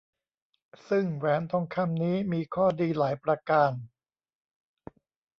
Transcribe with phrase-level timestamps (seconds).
[0.89, 3.71] ซึ่งแหวนทองคำนี้มีข้อดีหลายประการ